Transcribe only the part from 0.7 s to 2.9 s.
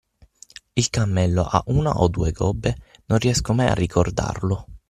Il cammello ha una o due gobbe?